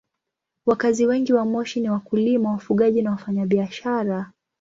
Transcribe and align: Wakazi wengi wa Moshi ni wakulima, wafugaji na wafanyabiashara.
Wakazi 0.65 1.05
wengi 1.05 1.33
wa 1.33 1.45
Moshi 1.45 1.79
ni 1.81 1.89
wakulima, 1.89 2.51
wafugaji 2.51 3.01
na 3.01 3.11
wafanyabiashara. 3.11 4.31